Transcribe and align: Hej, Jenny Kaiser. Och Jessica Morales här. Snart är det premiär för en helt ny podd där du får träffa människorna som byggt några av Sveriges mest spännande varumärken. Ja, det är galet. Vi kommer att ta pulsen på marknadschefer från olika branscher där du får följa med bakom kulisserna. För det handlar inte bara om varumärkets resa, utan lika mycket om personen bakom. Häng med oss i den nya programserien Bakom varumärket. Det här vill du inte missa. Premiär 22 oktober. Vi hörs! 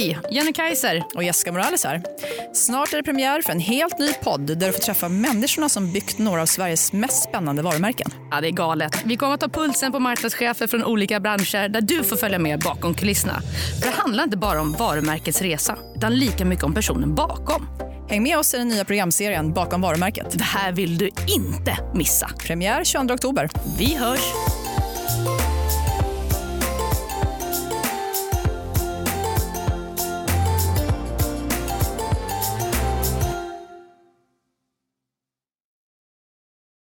Hej, 0.00 0.18
Jenny 0.30 0.52
Kaiser. 0.52 1.04
Och 1.14 1.24
Jessica 1.24 1.52
Morales 1.52 1.84
här. 1.84 2.02
Snart 2.54 2.92
är 2.92 2.96
det 2.96 3.02
premiär 3.02 3.42
för 3.42 3.52
en 3.52 3.60
helt 3.60 3.98
ny 3.98 4.12
podd 4.12 4.40
där 4.40 4.66
du 4.66 4.72
får 4.72 4.80
träffa 4.80 5.08
människorna 5.08 5.68
som 5.68 5.92
byggt 5.92 6.18
några 6.18 6.42
av 6.42 6.46
Sveriges 6.46 6.92
mest 6.92 7.22
spännande 7.22 7.62
varumärken. 7.62 8.10
Ja, 8.30 8.40
det 8.40 8.48
är 8.48 8.52
galet. 8.52 9.02
Vi 9.04 9.16
kommer 9.16 9.34
att 9.34 9.40
ta 9.40 9.48
pulsen 9.48 9.92
på 9.92 9.98
marknadschefer 9.98 10.66
från 10.66 10.84
olika 10.84 11.20
branscher 11.20 11.68
där 11.68 11.80
du 11.80 12.04
får 12.04 12.16
följa 12.16 12.38
med 12.38 12.60
bakom 12.60 12.94
kulisserna. 12.94 13.40
För 13.80 13.90
det 13.90 13.96
handlar 13.96 14.24
inte 14.24 14.36
bara 14.36 14.60
om 14.60 14.72
varumärkets 14.72 15.42
resa, 15.42 15.78
utan 15.96 16.14
lika 16.14 16.44
mycket 16.44 16.64
om 16.64 16.74
personen 16.74 17.14
bakom. 17.14 17.66
Häng 18.08 18.22
med 18.22 18.38
oss 18.38 18.54
i 18.54 18.58
den 18.58 18.68
nya 18.68 18.84
programserien 18.84 19.52
Bakom 19.52 19.80
varumärket. 19.80 20.38
Det 20.38 20.44
här 20.44 20.72
vill 20.72 20.98
du 20.98 21.06
inte 21.06 21.78
missa. 21.94 22.30
Premiär 22.38 22.84
22 22.84 23.14
oktober. 23.14 23.48
Vi 23.78 23.94
hörs! 23.94 24.59